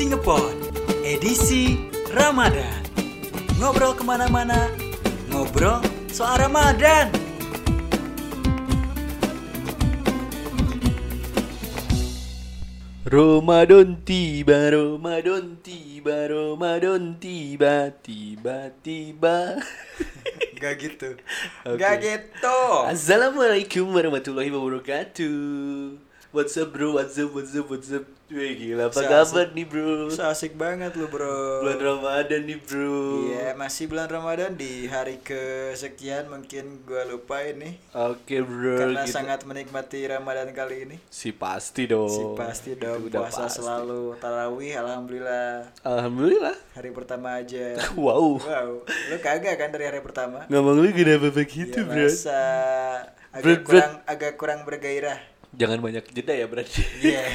[0.00, 0.56] Singapore,
[1.04, 1.76] edisi
[2.16, 2.80] Ramadan.
[3.60, 4.72] Ngobrol ke mana-mana,
[5.28, 7.12] ngobrol soal Ramadan.
[13.04, 19.60] Ramadan tiba, Ramadan tiba, Ramadan tiba, tiba-tiba.
[20.56, 21.20] Gak gitu.
[21.68, 21.76] Oke.
[21.76, 22.60] Gak gitu.
[22.88, 26.09] Assalamualaikum warahmatullahi wabarakatuh.
[26.30, 28.06] What's up bro, what's up, what's up, what's up?
[28.30, 30.06] Wih gila, apa kabar nih bro?
[30.06, 31.66] So asik banget lu bro.
[31.66, 33.26] Bulan Ramadan nih bro.
[33.26, 39.10] Iya masih bulan Ramadan di hari kesekian mungkin gua lupain nih Oke bro karena kita-
[39.10, 40.96] sangat menikmati Ramadan kali ini.
[41.10, 42.06] Si pasti dong.
[42.06, 43.10] Si pasti dong.
[43.10, 43.58] Udah puasa pasti.
[43.58, 44.14] selalu.
[44.22, 45.66] Tarawih alhamdulillah.
[45.82, 46.54] Alhamdulillah.
[46.78, 47.74] Hari pertama aja.
[47.98, 48.38] Wow.
[48.38, 50.46] Wow, lu kagak kan dari hari pertama?
[50.46, 52.06] Ngomong lu kenapa begitu Ya, bro?
[52.06, 52.42] masa
[53.34, 55.39] agak kurang agak kurang bergairah.
[55.52, 57.22] Jangan banyak jeda ya berarti Iya.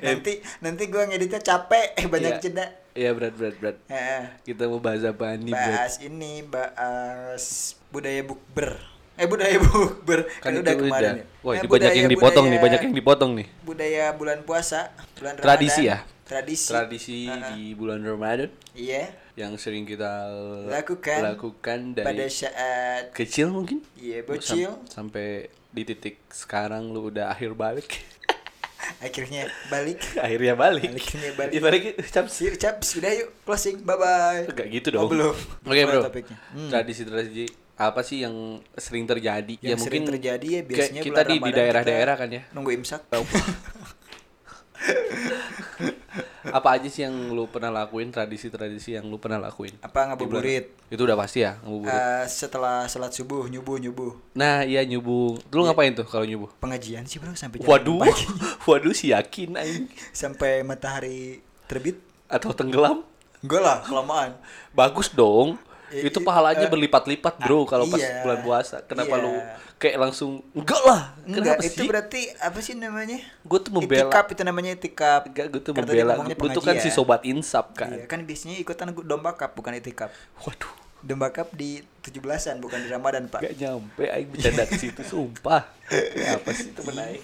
[0.00, 2.40] nanti nanti gua ngeditnya capek eh banyak Iya.
[2.40, 2.66] jeda.
[2.92, 4.22] Iya berat berat berat Heeh.
[4.44, 7.44] Kita mau bahas apa nih bahas ini bahas
[7.88, 8.74] budaya bukber
[9.14, 12.50] eh budaya bukber Kan kan, udah kemarin ya Wah Eh, ini banyak yang dipotong nih,
[12.52, 15.94] budaya- banyak yang dipotong nih budaya bulan puasa bulan Tradisi Ramadan.
[15.94, 15.98] ya?
[16.24, 17.42] tradisi Tradisi Heeh.
[17.48, 20.26] di bulan Ramadan iya yang sering kita
[20.66, 25.26] Lakukan lakukan pada dari saat kecil mungkin iya sam- bocil sampai
[25.68, 27.86] di titik sekarang lu udah akhir balik
[29.04, 31.52] akhirnya balik akhirnya balik Akhirnya balik.
[31.52, 34.48] Ibarat caps Sir, cap, sudah yuk closing, bye bye.
[34.48, 35.36] Enggak gitu dong Oh, belum.
[35.62, 36.36] oke bro Topiknya.
[36.50, 36.70] Hmm.
[36.70, 37.44] tradisi-tradisi
[37.78, 38.34] apa sih yang
[38.74, 43.06] sering terjadi Yang sering terjadi ya biasanya kita di daerah-daerah kan ya Nunggu imsak.
[46.46, 49.74] apa aja sih yang lu pernah lakuin tradisi-tradisi yang lu pernah lakuin?
[49.82, 50.70] Apa ngabuburit?
[50.88, 51.92] itu udah pasti ya ngabuburit.
[51.92, 54.12] Eh, setelah sholat subuh nyubuh nyubuh.
[54.38, 55.36] Nah iya nyubuh.
[55.50, 56.48] Lu ngapain tuh kalau nyubuh?
[56.62, 58.00] Pengajian sih bro sampai jam waduh
[58.70, 61.98] waduh si yakin aing sampai matahari terbit.
[62.30, 63.02] Atau tenggelam?
[63.42, 64.30] Enggak lah kelamaan.
[64.72, 65.58] Bagus dong.
[65.88, 68.20] I- itu pahalanya eh, berlipat-lipat bro ah, kalau pas iya.
[68.20, 68.84] bulan puasa.
[68.84, 69.24] Kenapa Iya.
[69.24, 69.32] lu
[69.78, 71.14] kayak langsung enggak lah.
[71.22, 71.88] Enggak kenapa itu sih?
[71.88, 73.18] berarti apa sih namanya?
[73.46, 74.10] Gue tuh membela.
[74.10, 76.14] Itikap itu namanya itikap enggak gue tuh Kan tadi membela.
[76.26, 77.94] gue tuh kan si sobat insap kan.
[77.94, 80.10] Iya kan biasanya ikutan domba cup bukan itikap
[80.42, 80.74] waduh.
[80.98, 83.38] Domba cup di 17-an bukan di Ramadan pak.
[83.38, 85.62] Gak nyampe aing bercanda ke situ sumpah.
[86.26, 87.22] Apa sih temen aing?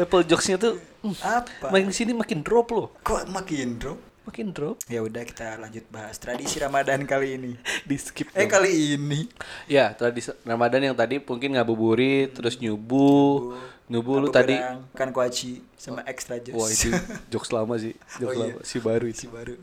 [0.00, 0.80] Level jokesnya tuh
[1.20, 1.68] apa?
[1.68, 2.88] makin sini makin drop loh.
[3.04, 4.80] kok makin bro Makin drop.
[4.86, 7.52] ya udah kita lanjut bahas tradisi Ramadan kali ini
[7.88, 8.32] Di skip.
[8.32, 8.56] eh dong.
[8.56, 9.28] kali ini
[9.64, 13.52] Ya, tradisi Ramadan yang tadi mungkin ngabuburit, terus nyubuh.
[13.84, 14.56] Nyubuh lu tadi
[14.90, 16.88] kan kuaci sama extra jus Wah, itu
[17.30, 17.92] jokes lama sih.
[18.16, 18.48] Jokes Oh, iya.
[18.50, 19.28] lama si baru si itu.
[19.28, 19.54] baru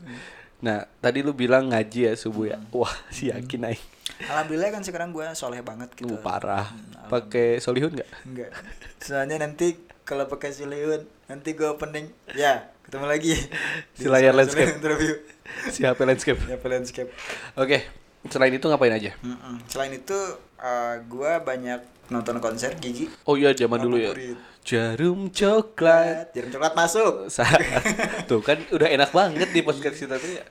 [0.62, 2.56] Nah, tadi lu bilang ngaji ya subuh ya.
[2.56, 2.70] Hmm.
[2.72, 3.82] Wah, si yakin aing.
[4.22, 6.70] alhamdulillah kan sekarang gua soleh banget gitu Uh, parah.
[6.70, 8.06] Hmm, Pakai solihun enggak?
[8.22, 8.50] Enggak.
[8.96, 11.02] Soalnya nanti kalau pakai Suleyun
[11.32, 13.32] nanti gue opening ya ketemu lagi
[13.96, 14.68] Si layar landscape.
[14.76, 15.16] Interview
[15.72, 16.40] Si HP landscape.
[16.44, 17.08] landscape
[17.56, 17.88] Oke,
[18.28, 19.16] selain itu ngapain aja?
[19.24, 19.64] Mm-mm.
[19.64, 20.18] selain itu
[20.60, 21.80] eh, gua banyak
[22.12, 24.12] nonton konser gigi Oh iya, zaman dulu ya.
[24.60, 26.36] Jarum coklat.
[26.36, 27.32] jarum coklat masuk
[28.28, 30.44] tuh kan udah enak banget di podcast kita tuh ya.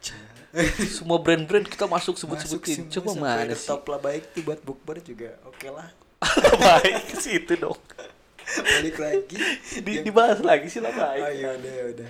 [0.90, 2.90] Semua brand-brand kita masuk sebut-sebutin.
[2.90, 3.70] Coba mana sih?
[3.70, 5.94] top lah baik tuh buat bukber juga oke lah
[6.58, 7.78] baik ke situ dong.
[8.58, 9.38] Balik lagi
[9.86, 11.22] Di, Yang- dibahas lagi sih lah oh baik.
[11.34, 12.10] iya udah udah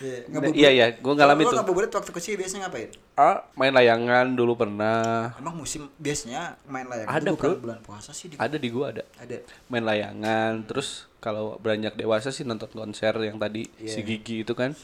[0.00, 1.54] Iya, Nah, iya, iya, gua ngalamin tuh.
[1.54, 2.90] Lo ngabuburit waktu kecil biasanya ngapain?
[3.14, 5.30] Ah, main layangan dulu pernah.
[5.38, 7.54] Emang musim biasanya main layangan Ada, itu bro.
[7.54, 9.06] bulan puasa sih di Ada di gua ada.
[9.14, 9.38] ada.
[9.68, 13.88] Main layangan, terus kalau beranjak dewasa sih nonton konser yang tadi Iya.
[13.88, 14.74] si Gigi itu kan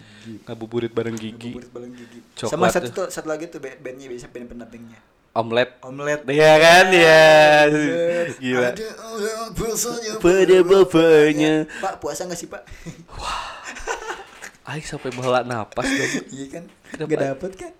[0.47, 1.51] ngabuburit bareng Gigi.
[1.51, 2.19] Ngabuburit baleng gigi.
[2.37, 3.07] Coklat Sama satu tuh.
[3.11, 5.01] satu lagi tuh band- bandnya biasa band pendampingnya.
[5.37, 5.71] Omelet.
[5.85, 6.21] Omelet.
[6.25, 7.25] Iya kan ya.
[8.41, 8.73] Gila.
[8.73, 8.89] Ada
[10.17, 11.69] Pada bapaknya.
[11.85, 12.65] Pak puasa nggak sih pak?
[14.67, 16.13] Aing sampai melak napas dong.
[16.33, 16.65] iya kan?
[16.91, 17.11] Kenapa?
[17.13, 17.73] Gak dapet kan?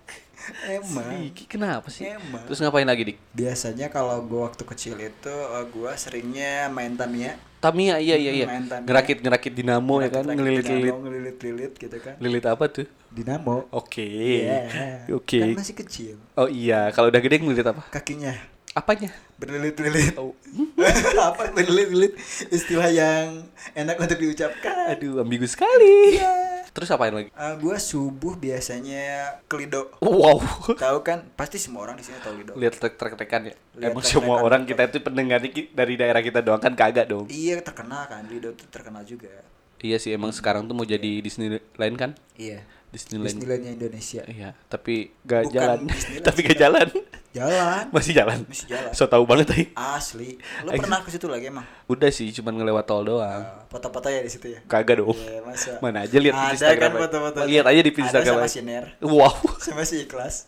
[0.67, 1.11] Emang.
[1.27, 2.07] Diki kenapa sih?
[2.07, 2.43] Emang.
[2.47, 3.17] Terus ngapain lagi dik?
[3.35, 7.35] Biasanya kalau gua waktu kecil itu eh, gua seringnya main Tamiya.
[7.57, 8.45] Tamiya iya iya iya.
[8.47, 8.87] Main Tamiya.
[8.87, 10.93] Ngerakit ngerakit dinamo ya kan, ngelilit-lilit.
[10.93, 12.13] dinamo, Ngelilit-lilit gitu kan.
[12.21, 12.87] Lilit apa tuh?
[13.09, 13.65] Dinamo.
[13.73, 14.05] Oke.
[14.45, 15.09] Iya.
[15.11, 15.41] Oke.
[15.41, 16.15] Kan masih kecil.
[16.37, 17.81] Oh iya, kalau udah gede ngelilit apa?
[17.89, 18.35] Kakinya
[18.77, 19.09] Apanya?
[19.41, 20.13] berlilit-lilit.
[20.21, 20.37] Oh.
[21.33, 22.13] Apa berlilit-lilit?
[22.53, 24.93] Istilah yang enak untuk diucapkan.
[24.93, 26.21] Aduh, ambigu sekali.
[26.21, 26.46] Iya.
[26.77, 27.33] Terus apain lagi?
[27.33, 29.89] Eh, gua subuh biasanya kelido.
[29.97, 30.45] Wow.
[30.77, 31.25] Tahu kan?
[31.33, 32.53] Pasti semua orang di sini tahu lido.
[32.53, 33.55] Lihat trek-trekan ya.
[33.81, 37.25] Lihat Emang semua orang kita itu pendengar dari daerah kita doang kan kagak dong.
[37.33, 39.41] Iya terkenal kan, lido tuh terkenal juga.
[39.81, 42.13] Iya sih, emang sekarang tuh mau jadi Disneyland kan?
[42.37, 42.61] Iya.
[42.93, 43.33] Disneyland.
[43.33, 44.21] Disneylandnya Indonesia.
[44.29, 45.79] Iya, tapi gak Bukan jalan.
[46.29, 46.87] Tapi gak jalan.
[47.37, 47.83] Jalan.
[47.93, 48.39] Masih jalan.
[48.49, 48.91] Masih jalan.
[48.97, 49.65] So tau banget tadi.
[49.77, 50.41] Asli.
[50.65, 51.65] Lu pernah ke situ lagi emang?
[51.85, 53.43] Udah sih, cuman ngelewat tol doang.
[53.45, 54.59] Uh, Foto-foto ya di situ ya.
[54.65, 55.13] Kagak dong.
[55.13, 55.77] Iya, masa.
[55.83, 56.91] Mana aja lihat di Ada Instagram.
[56.91, 57.37] kan foto-foto.
[57.45, 58.35] Lihat aja di Instagram.
[58.39, 58.49] Ada sama.
[58.49, 58.85] Siner.
[59.03, 59.35] Wow.
[59.59, 60.47] Sama si Ikhlas.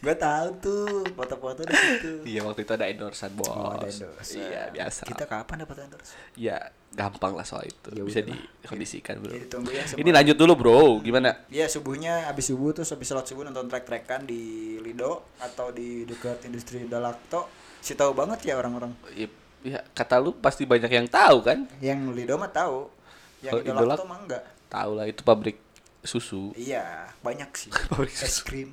[0.00, 2.12] Gua tahu tuh foto-foto di situ.
[2.24, 3.50] Iya waktu itu ada endorsean bos.
[3.50, 4.38] Oh, ada endorse.
[4.38, 5.02] Iya biasa.
[5.04, 6.14] Kita kapan dapat endorse?
[6.38, 7.90] Ya gampang lah soal itu.
[7.94, 9.30] Ya Bisa dikondisikan bro.
[9.34, 9.46] Ya.
[9.94, 10.78] Ini lanjut dulu bro.
[11.02, 11.46] Gimana?
[11.50, 16.29] Iya subuhnya habis subuh terus habis sholat subuh nonton trek-trekan di Lido atau di dekat
[16.46, 17.48] industri Dalakto.
[17.80, 18.92] Si tahu banget ya orang-orang.
[19.16, 19.28] Ya,
[19.64, 21.64] ya, kata lu pasti banyak yang tahu kan?
[21.80, 22.90] Yang Lido mah tahu.
[23.40, 24.42] Yang di Dalakto mah enggak.
[24.70, 25.58] Tahu lah itu pabrik
[26.04, 26.52] susu.
[26.56, 27.70] Iya, banyak sih.
[27.90, 28.72] Pabrik Es krim.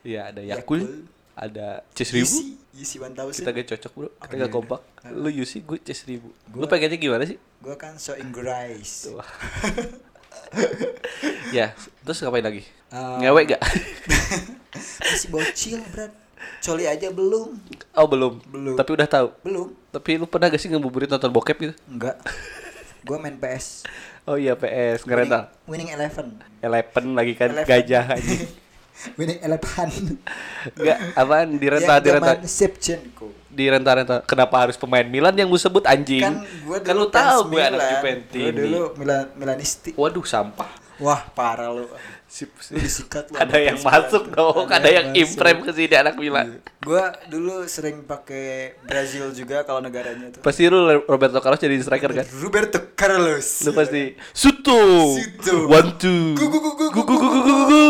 [0.00, 0.84] Iya ada Yakult.
[0.84, 2.36] Yakult, ada Cis ribu.
[2.70, 3.42] Yeezy 1000.
[3.42, 4.08] Kita gak cocok bro.
[4.14, 4.56] Kita iya, gak iya.
[4.56, 4.80] kompak.
[5.02, 5.10] Ah.
[5.10, 6.30] Lu Yusi, gue Cis ribu.
[6.54, 7.36] Lu pengennya gimana sih?
[7.60, 8.90] Gua kan so Inggris.
[9.10, 9.20] Tuh.
[11.50, 11.74] ya,
[12.06, 12.62] terus ngapain lagi?
[12.94, 13.62] Um, Ngewek gak?
[15.02, 16.14] Masih bocil, Brad.
[16.60, 17.56] Coli aja belum.
[17.94, 18.32] oh belum.
[18.46, 18.76] Belum.
[18.76, 19.28] Tapi udah tahu.
[19.40, 19.68] Belum.
[19.90, 21.74] Tapi lu pernah gak sih ngebuburit nonton bokep gitu?
[21.88, 22.16] Enggak.
[23.00, 23.88] Gua main PS.
[24.28, 25.48] Oh iya PS ngerental.
[25.64, 26.26] Winning, winning Eleven.
[26.60, 27.68] Eleven lagi kan Eleven.
[27.68, 28.36] gajah aja.
[29.18, 29.88] winning Eleven.
[30.76, 33.28] Enggak, apaan di rental di rental Shevchenko.
[33.48, 34.18] di rental rental.
[34.28, 36.20] Kenapa harus pemain Milan yang lu sebut anjing?
[36.20, 37.80] Kan gua kan lu tahu gue anak.
[37.98, 38.36] Juventus.
[38.36, 39.90] Gua dulu Milan Milanisti.
[39.96, 40.68] Waduh sampah.
[41.00, 41.88] Wah, parah lu.
[42.30, 43.42] Sip, Lu disikat lu.
[43.42, 45.18] ada yang masuk dong, ada, yang masuk.
[45.18, 46.62] imprem ke sini anak Milan.
[46.78, 50.38] Gua dulu sering pakai Brazil juga kalau negaranya tuh.
[50.38, 50.78] Pasti lu
[51.10, 52.22] Roberto Carlos jadi striker kan?
[52.38, 53.66] Roberto Carlos.
[53.66, 54.78] Lu pasti Suto.
[55.10, 55.66] Suto.
[55.66, 56.38] One two.
[56.38, 57.02] Gu, gu, gu, gu, Gu,
[57.66, 57.84] gu.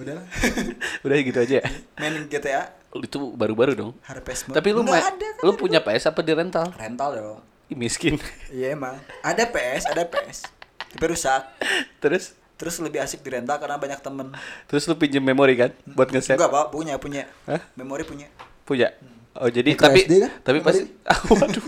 [0.00, 0.16] Udah.
[1.04, 1.64] Udah gitu aja ya.
[2.00, 3.92] Main GTA Itu baru-baru dong.
[4.00, 4.56] Harvest Moon.
[4.56, 6.72] Tapi lu ada kan lu punya PS apa di rental?
[6.72, 7.38] rental dong.
[7.68, 8.16] Ih, miskin.
[8.48, 8.96] Iya emang.
[9.20, 10.48] Ada PS, ada PS.
[10.90, 11.42] Tapi rusak.
[12.00, 14.36] Terus Terus lebih asik di rental karena banyak temen.
[14.68, 16.36] terus lu pinjem memori kan buat nge-save?
[16.36, 17.24] Enggak, Pak, punya, punya.
[17.44, 17.64] Hah?
[17.72, 18.28] Memori punya.
[18.62, 18.92] Punya.
[19.32, 20.30] Oh, jadi Micro tapi SD kan?
[20.42, 20.68] tapi Memori?
[20.68, 20.82] pasti
[21.32, 21.64] waduh.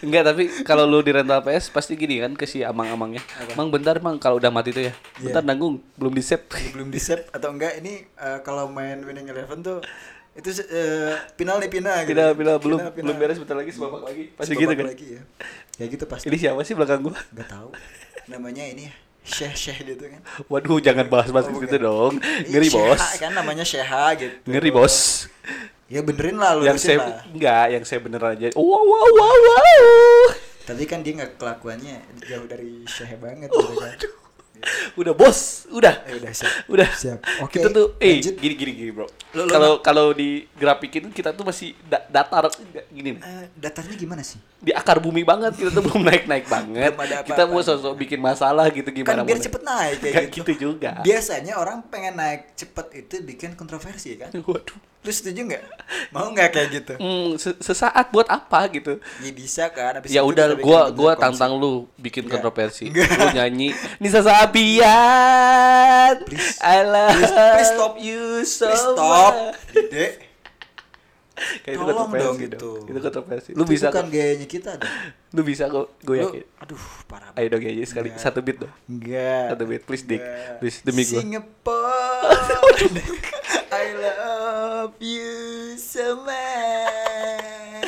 [0.00, 3.22] Enggak, tapi kalau lu di rental PS pasti gini kan ke si amang-amangnya.
[3.54, 4.94] Mang bentar, Mang, kalau udah mati tuh ya.
[5.16, 5.26] Iya.
[5.26, 6.46] Bentar nanggung, belum di-save.
[6.70, 9.78] belum di save atau enggak ini eh, kalau main winning eleven tuh
[10.32, 12.10] itu eh, final nih final gitu.
[12.10, 13.20] Pindah, pindah, belum Final, belum final.
[13.20, 14.24] beres bentar lagi sebabak lagi.
[14.32, 14.86] Pasti Sebabak gitu kan.
[14.86, 15.22] lagi ya
[15.76, 17.16] ya gitu pasti Ini siapa sih belakang gua?
[17.30, 17.68] nggak tahu
[18.26, 22.18] namanya ini ya syekh syekh gitu kan Waduh, jangan bahas-bahas Oh, gitu dong.
[22.20, 23.02] Ih, Ngeri, Syeha Bos.
[23.20, 25.26] kan namanya syekha gitu Ngeri, Bos.
[25.90, 28.54] ya benerin lah lu yang saya lah enggak, yang saya beneran aja.
[28.54, 30.24] Wow, wow, wow, wow.
[30.62, 33.98] tapi kan dia nggak kelakuannya jauh dari syekh banget gitu kan
[34.94, 35.66] Udah, Bos.
[35.70, 36.02] Udah.
[36.04, 36.88] Eh, udah siap Udah.
[36.88, 37.18] Siap.
[37.42, 38.34] Oke, Kita tuh eh lanjut.
[38.36, 39.06] gini gini gini, Bro.
[39.30, 42.50] Kalau kalau di grafikin kita tuh masih da- datar
[42.90, 43.16] gini.
[43.16, 46.92] Eh, datarnya gimana sih Di akar bumi banget kita tuh belum naik-naik banget.
[46.92, 50.26] Belum ada kita mau sosok bikin masalah gitu gimana kan biar mau cepet naik kayak
[50.28, 50.42] gitu.
[50.44, 51.00] gitu juga.
[51.00, 54.28] Biasanya orang pengen naik cepet itu bikin kontroversi kan.
[54.34, 54.76] Waduh.
[55.00, 55.64] Lu setuju nggak?
[56.10, 56.92] Mau nggak kayak gitu?
[56.94, 59.00] Hmm, se- sesaat buat apa gitu?
[59.18, 59.96] Ya bisa kan.
[59.96, 61.40] Habis ya udah gua gua konsep.
[61.40, 62.36] tantang lu bikin Nggak.
[62.36, 62.84] kontroversi.
[62.86, 63.08] Nggak.
[63.08, 66.14] Lu nyanyi Nisa Sabian.
[66.22, 66.60] Please.
[66.60, 67.94] I love Please, please stop.
[67.98, 69.34] you so Please stop.
[69.72, 70.12] Dek.
[71.64, 72.36] Kayak itu kontroversi dong dong.
[72.36, 72.70] gitu.
[72.84, 73.50] Itu kontroversi.
[73.50, 74.12] Lu Itu bisa bukan kok.
[74.12, 74.92] gayanya kita dong.
[75.30, 75.86] Lu bisa kok.
[76.02, 76.44] Gue Lu- yakin.
[76.60, 77.32] aduh, parah.
[77.32, 78.20] Ayo dong aja sekali Nggak.
[78.20, 78.72] satu beat dong.
[78.84, 79.46] Enggak.
[79.48, 80.20] Satu beat, please, Dik.
[80.20, 80.58] Nggak.
[80.60, 81.16] Please, demi gua.
[81.16, 82.36] Singapore.
[83.72, 84.18] I love
[84.96, 85.28] you
[85.76, 87.84] so much.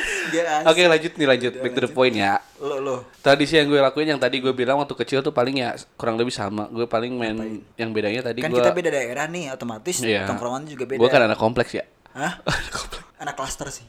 [0.63, 0.89] Oke asik.
[0.89, 1.93] lanjut nih lanjut Udah, back to the lanjut.
[1.93, 2.33] point ya.
[2.57, 2.95] Lo lo.
[3.19, 6.31] Tradisi yang gue lakuin yang tadi gue bilang waktu kecil tuh paling ya kurang lebih
[6.31, 6.65] sama.
[6.67, 7.35] Gue paling main
[7.75, 8.57] yang bedanya tadi Kan gue.
[8.57, 10.25] kita beda daerah nih, otomatis Iya.
[10.25, 10.99] tongkrongan juga beda.
[10.99, 11.85] Gue kan anak kompleks ya.
[12.13, 12.41] Hah?
[13.23, 13.85] anak klaster sih.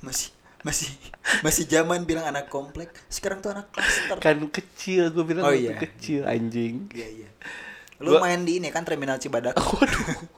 [0.00, 0.28] Masih
[0.60, 0.90] masih
[1.40, 2.92] masih zaman bilang anak komplek.
[3.06, 4.16] Sekarang tuh anak klaster.
[4.18, 5.76] kan kecil gue bilang Oh, iya.
[5.76, 6.90] kecil anjing.
[6.90, 7.28] Iya iya.
[7.96, 9.56] Lu Gua- main di ini kan terminal Cibadak.
[9.62, 10.35] Waduh.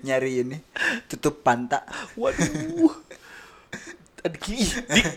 [0.00, 0.56] Nyari ini
[1.06, 1.84] tutup panta.
[2.14, 2.92] Waduh.
[4.24, 4.48] Dik,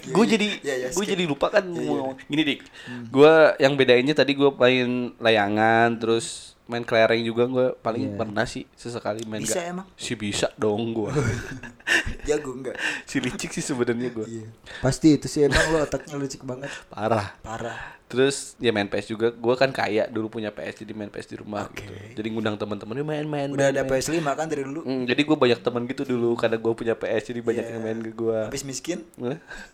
[0.12, 1.88] gue jadi Iya, iya, gue jadi lupa kan Iya, iya.
[1.90, 2.60] mau gini dik.
[3.08, 6.28] Gue yang bedainnya tadi gue main layangan terus
[6.68, 8.18] main kelereng juga gue paling Iya.
[8.18, 9.88] pernah sih sesekali main Bisa nggak- emang?
[9.96, 11.08] Si bisa dong gue.
[12.28, 12.76] Jago enggak?
[13.08, 14.28] si licik sih sebenarnya gue.
[14.28, 14.48] Iya.
[14.84, 16.68] Pasti itu sih emang lu otaknya licik banget.
[16.90, 17.32] Parah.
[17.40, 17.80] Parah.
[18.08, 19.28] Terus ya main PS juga.
[19.30, 21.84] Gue kan kaya dulu punya PS jadi main PS di rumah Oke.
[21.84, 21.92] gitu.
[22.16, 23.52] Jadi ngundang teman-temannya main-main.
[23.52, 24.00] Udah main, ada main.
[24.00, 24.80] PS5 kan dari dulu.
[24.82, 27.74] Hmm, jadi gue banyak teman gitu dulu karena gue punya PS jadi banyak Iya.
[27.76, 28.40] yang main ke gue.
[28.48, 29.04] Habis miskin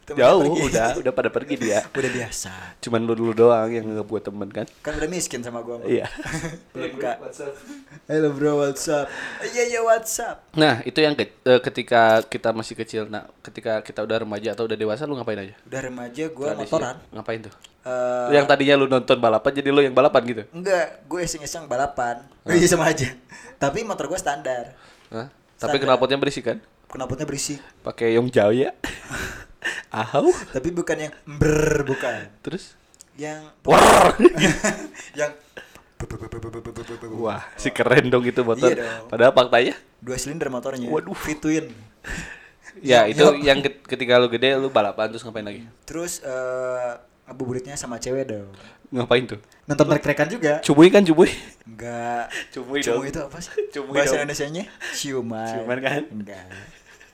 [0.10, 0.62] Jauh pergi.
[0.66, 1.86] udah udah pada pergi dia.
[1.94, 2.54] udah biasa.
[2.82, 4.66] Cuman lu dulu doang yang nggak buat temen kan?
[4.82, 5.78] Kan udah miskin sama gua.
[5.78, 5.94] Bang.
[5.94, 6.10] Iya.
[6.74, 7.18] Belum kak.
[8.10, 9.06] Halo bro, what's up?
[9.46, 10.42] Iya iya what's up?
[10.54, 13.06] Nah itu yang ke- eh, ketika kita masih kecil.
[13.06, 15.54] Nah ketika kita udah remaja atau udah dewasa lu ngapain aja?
[15.64, 16.66] Udah remaja gua Tradisi.
[16.66, 16.96] motoran.
[17.10, 17.56] Ngapain tuh?
[17.84, 20.44] Eh, yang tadinya lu nonton balapan jadi lu yang balapan gitu?
[20.56, 22.24] enggak, gue iseng-iseng balapan.
[22.48, 23.12] Iya sama aja.
[23.60, 24.76] Tapi motor gua standar.
[25.12, 25.28] Hah?
[25.60, 25.96] Tapi Standar.
[25.96, 26.58] knalpotnya berisik kan?
[26.88, 27.60] Knalpotnya berisik.
[27.84, 28.72] Pakai Yong Jaya.
[29.92, 30.32] Ahau.
[30.52, 32.28] Tapi bukan yang ber bukan.
[32.40, 32.76] Terus
[33.14, 34.16] Yang Wah.
[35.20, 35.32] yang
[37.16, 38.68] Wah, si keren dong itu motor.
[38.68, 39.08] Iya dong.
[39.08, 40.88] Padahal faktanya dua silinder motornya.
[40.88, 41.16] Waduh.
[41.16, 41.72] Fitwin.
[42.82, 45.64] ya Yup, itu yang ke- ketika lu gede lu balapan terus ngapain lagi?
[45.86, 48.52] Terus eh ngabuburitnya sama cewek dong.
[48.92, 49.40] Ngapain tuh?
[49.66, 50.54] Nonton trek-trekan juga.
[50.60, 51.32] Cubui kan cubui?
[51.64, 52.28] Enggak.
[52.52, 53.08] Cubui Cuma dong.
[53.08, 53.52] itu apa sih?
[53.72, 54.20] Cumui Bahasa.
[54.20, 55.48] Indonesianya ciuman.
[55.50, 56.02] Ciuman kan?
[56.12, 56.46] Enggak.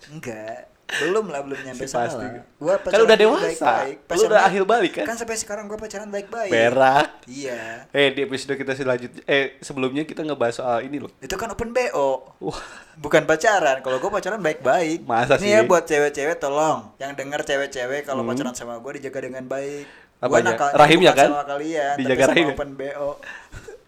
[0.09, 0.59] Enggak.
[0.89, 2.25] Belum lah, belum nyampe Si sana pasti.
[2.25, 2.43] lah.
[2.55, 3.45] Gua Kan udah dewasa.
[3.45, 3.95] baik-baik.
[3.95, 5.05] Lu Pacaran- udah akhir balik kan?
[5.05, 6.49] Kan sampai sekarang gua pacaran baik-baik.
[6.49, 7.07] Berak.
[7.25, 7.85] Iya.
[7.89, 11.13] Eh di episode kita selanjutnya eh sebelumnya kita ngebahas soal ini loh.
[11.19, 12.09] Itu kan open BO.
[12.39, 12.61] Wah,
[12.95, 13.79] Bukan pacaran.
[13.79, 15.05] Kalau gua pacaran baik-baik.
[15.05, 15.49] Masa Ini sih?
[15.51, 16.91] ya buat cewek-cewek tolong.
[16.97, 18.33] Yang denger cewek-cewek kalau Hmm.
[18.33, 19.87] pacaran sama gua dijaga dengan baik.
[20.21, 21.27] Gua nakalnya Rahimnya kan?
[21.31, 22.53] Sama kalian, Dijaga sama rahimnya?
[22.53, 23.09] open BO.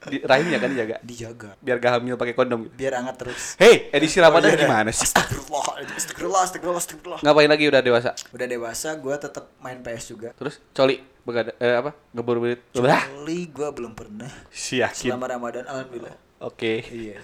[0.01, 0.95] di, rahimnya kan dijaga.
[1.03, 1.49] Dijaga.
[1.59, 2.73] Biar gak hamil pakai kondom gitu.
[2.73, 3.53] Biar hangat terus.
[3.55, 4.65] Hei, edisi Ramadan Oh, iya dah.
[4.65, 5.05] gimana sih?
[5.05, 7.19] Astagfirullah, astagfirullah, astagfirullah, astagfirullah.
[7.21, 8.09] Ngapain lagi udah dewasa?
[8.31, 10.29] Udah dewasa, gue tetap main PS juga.
[10.33, 11.91] Terus coli begada eh apa?
[12.11, 12.63] Ngeburu berit.
[12.73, 14.31] Kali gue belum pernah.
[14.49, 15.13] si yakin.
[15.13, 16.15] Selama Ramadan, alhamdulillah.
[16.41, 16.81] Oke.
[16.87, 17.21] Iya.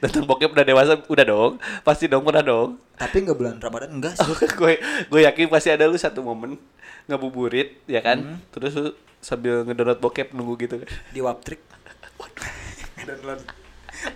[0.00, 1.52] Nonton bokep udah dewasa udah dong.
[1.84, 2.80] Pasti dong pernah dong.
[2.96, 4.32] Tapi nggak bulan Ramadan enggak sih.
[4.60, 4.72] gue
[5.08, 6.56] gue yakin pasti ada lu satu momen
[7.06, 8.18] ngabuburit ya kan.
[8.20, 8.38] Hmm.
[8.50, 8.88] Terus lu
[9.20, 10.88] sambil ngedownload bokep nunggu gitu kan.
[11.12, 11.60] Di Waptrik.
[13.04, 13.40] Download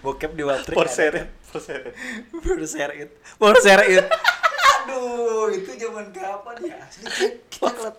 [0.01, 0.77] bokep di Waptrik.
[0.77, 1.93] For share, for share.
[2.41, 3.11] For share it.
[3.37, 4.07] For share it.
[4.81, 6.77] Aduh, itu zaman kapan ya?
[6.81, 7.93] Asli, kita.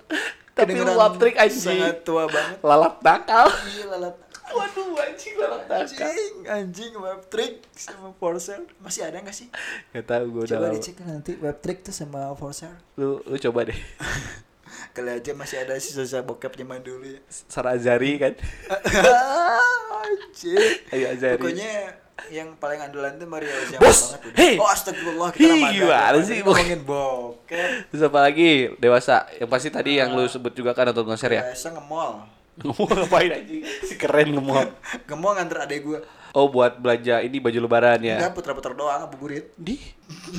[0.52, 1.78] Tapi kedengeran Waptrik, anjing.
[1.78, 2.58] Sangat tua banget.
[2.66, 3.48] Lalat nakal.
[3.70, 4.16] Iya, lalat.
[4.52, 6.04] Waduh anjing lalat nakal.
[6.04, 9.48] Anjing, anjing Waptrik sama Forshare masih ada nggak sih?
[9.92, 10.76] Gak tau gue udah Coba lama.
[10.76, 12.76] dicek nanti Waptrik tuh sama Forshare.
[12.96, 13.78] Lu, lu coba deh.
[14.92, 17.20] Kali aja masih ada sisa-sisa bokep zaman dulu ya.
[17.28, 18.34] Sarah Azari kan.
[20.02, 20.58] Anjing.
[20.92, 21.38] Ayo Azari.
[21.38, 21.72] Pokoknya
[22.30, 24.38] yang paling andalan tuh Mario Ozawa Bos, banget udah.
[24.38, 24.56] hey.
[24.56, 25.74] Oh astagfirullah kita Hi, Ramadan.
[25.74, 26.38] gimana sih?
[26.40, 27.70] ngomongin bokep.
[27.90, 28.50] Terus apa lagi?
[28.78, 29.16] Dewasa.
[29.34, 31.44] Yang pasti tadi yang lu sebut juga kan nonton konser ya.
[31.44, 32.41] Biasa nge-mall.
[32.60, 33.64] Ngomong ngapain anjing?
[33.88, 34.68] Si keren ngomong.
[35.08, 36.00] Nge-mall nganter adek gua.
[36.36, 38.20] Oh buat belanja ini baju lebaran ya.
[38.20, 39.56] Enggak putra-putra doang ngabuburit.
[39.56, 39.80] Di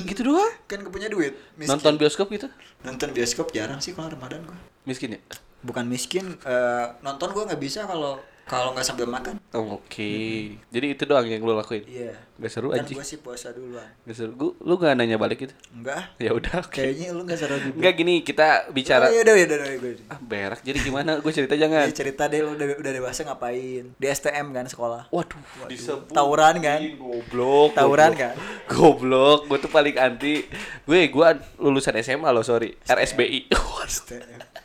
[0.05, 0.53] gitu doang.
[0.69, 1.33] Kan gak punya duit.
[1.57, 1.69] Miskin.
[1.73, 2.49] Nonton bioskop gitu.
[2.85, 4.57] Nonton bioskop jarang sih kalau Ramadan gua.
[4.85, 5.21] Miskin ya?
[5.63, 9.39] Bukan miskin, eh, nonton gua nggak bisa kalau kalau nggak sambil makan.
[9.53, 10.57] Oh, Oke.
[10.73, 11.85] Jadi itu doang yang lu lakuin.
[11.85, 12.17] Iya.
[12.41, 12.97] Gak seru anjing.
[12.97, 13.85] gua sih puasa duluan.
[14.01, 14.33] Gak seru.
[14.33, 15.53] Gua, lu gak nanya balik gitu?
[15.69, 16.09] Enggak.
[16.17, 16.73] Ya udah oke.
[16.73, 17.77] Kayaknya lu nggak seru juga.
[17.77, 20.05] Enggak gini, kita bicara Oh, yaudah, yaudah, yaudah, yaudah.
[20.09, 20.59] ah berak.
[20.65, 21.21] Jadi gimana?
[21.21, 21.85] Gue cerita jangan.
[21.85, 23.93] Jadi cerita deh lu udah, udah dewasa ngapain?
[23.93, 25.13] Di STM kan sekolah.
[25.13, 25.37] Waduh,
[25.69, 26.09] disebut.
[26.09, 26.79] Tawuran kan?
[26.97, 27.77] Goblok.
[27.77, 28.17] Tawuran goblok.
[28.17, 28.33] kan?
[28.65, 30.35] Goblok, gue tuh paling anti.
[30.83, 32.73] Gue gue lulusan SMA loh, sorry.
[32.83, 33.53] RSBI.
[33.85, 34.41] STM.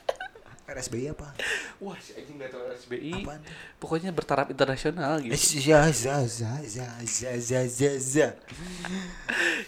[0.68, 1.32] RSBI apa?
[1.80, 3.24] Wah, si anjing gak tau RSBI.
[3.24, 3.40] Apaan?
[3.80, 5.32] Pokoknya bertaraf internasional gitu.
[5.64, 8.28] Za za za za za za za za.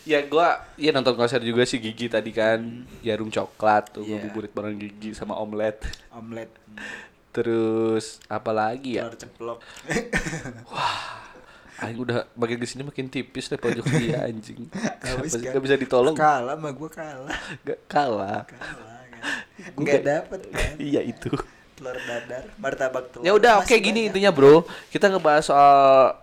[0.05, 2.85] ya gua ya nonton konser juga sih Gigi tadi kan.
[3.01, 4.21] Jarum coklat tuh Iya.
[4.21, 5.81] ngabuburit bareng Gigi sama omelet.
[6.13, 6.53] Omelet.
[7.33, 9.09] Terus apa lagi ya?
[9.09, 9.59] Telur ceplok.
[11.81, 14.69] Aing udah makin ke sini makin tipis deh pojok dia anjing.
[14.69, 15.25] Kan?
[15.25, 16.13] gak bisa ditolong?
[16.13, 17.41] Kalah sama gua kalah.
[17.65, 18.45] Gak kalah.
[18.45, 19.00] Kalah
[19.77, 20.75] Enggak dapet kan.
[20.91, 21.31] Iya itu.
[21.77, 23.25] Telur dadar, martabak telur.
[23.25, 24.09] Ya udah oke Masih gini banyak.
[24.13, 24.55] intinya bro
[24.93, 25.73] kita ngebahas soal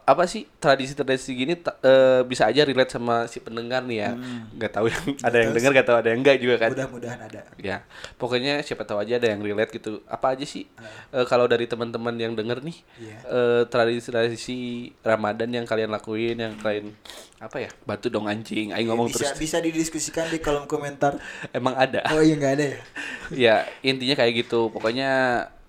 [0.05, 4.11] apa sih tradisi-tradisi gini eh, bisa aja relate sama si pendengar nih ya.
[4.51, 6.69] Nggak tahu yang ada yang dengar nggak tahu ada yang enggak juga kan.
[6.73, 7.41] Mudah-mudahan ada.
[7.57, 7.77] ya
[8.15, 10.01] pokoknya siapa tahu aja ada yang relate gitu.
[10.05, 10.65] Apa aja sih
[11.07, 13.17] Eh, kalau dari teman-teman yang denger nih Iya.
[13.23, 14.57] eh, tradisi-tradisi
[15.01, 16.89] Ramadan yang kalian lakuin yang kalian
[17.37, 19.37] apa ya batu dong anjing aing ngomong bisa terus.
[19.37, 21.21] bisa didiskusikan di kolom komentar.
[21.57, 22.01] emang ada?
[22.09, 22.79] Oh iya nggak ada ya?
[23.45, 24.73] ya intinya kayak gitu.
[24.73, 25.09] Pokoknya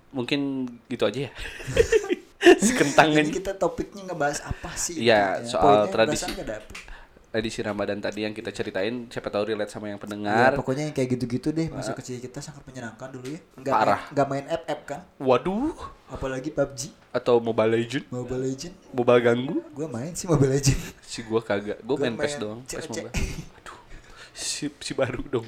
[0.08, 1.32] mungkin gitu aja ya
[2.58, 3.34] si kentang Jadi anjing.
[3.34, 4.94] kita topiknya ngebahas apa sih?
[4.96, 5.50] Iya, intinya?
[5.50, 6.30] soal Poinnya tradisi.
[7.28, 10.50] edisi Ramadan tadi yang kita ceritain siapa tahu relate sama yang Ya, pendengar.
[10.56, 13.40] pokoknya yang kayak gitu-gitu deh masa kecil kita sangat menyenangkan dulu ya.
[13.54, 14.00] Nggak Parah.
[14.00, 15.00] Main, nggak main app-app kan?
[15.18, 15.76] Waduh,
[16.08, 18.74] Apalagi PUBG, atau Mobile Legend, Mobile Legend.
[18.90, 19.56] Mobile ganggu.
[19.70, 20.80] Gue main sih Mobile Legend.
[21.04, 21.84] Si gua kagak.
[21.84, 22.86] Gua Gua main PES main doang, PES.
[22.88, 23.12] Mobile.
[24.38, 25.42] Si, si baru dong.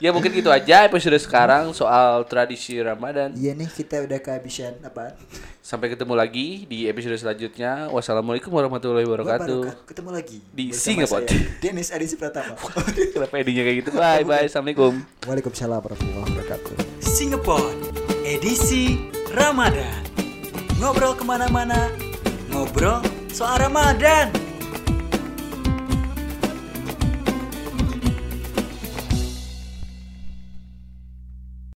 [0.00, 3.36] Ya mungkin gitu aja episode sekarang soal tradisi Ramadan.
[3.36, 5.12] Iya nih kita udah kehabisan apaan?
[5.60, 7.92] Sampai ketemu lagi di episode selanjutnya.
[7.92, 9.84] Wassalamualaikum warahmatullahi wabarakatuh.
[9.84, 11.04] Ketemu lagi Di saya,
[11.60, 12.56] Dennis Adisi Pratama.
[13.12, 13.90] Kenapa edinya kayak gitu?
[13.92, 14.48] Bye bye.
[14.48, 15.04] Assalamualaikum.
[15.28, 16.74] Waalaikumsalam warahmatullahi wabarakatuh.
[17.04, 17.68] Singapore
[18.24, 20.00] edisi Ramadan.
[20.80, 21.92] Ngobrol ke mana-mana,
[22.48, 24.49] ngobrol soal Ramadan.